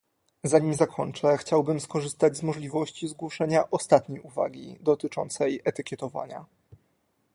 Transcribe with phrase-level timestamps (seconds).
[0.43, 6.45] Zanim zakończę chciałabym skorzystać z możliwości zgłoszenia ostatniej uwagi, dotyczącej etykietowania